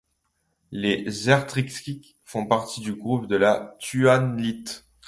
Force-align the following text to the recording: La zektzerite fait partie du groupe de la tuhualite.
La 0.71 0.95
zektzerite 1.11 2.15
fait 2.25 2.47
partie 2.47 2.81
du 2.81 2.95
groupe 2.95 3.27
de 3.27 3.35
la 3.35 3.75
tuhualite. 3.77 4.87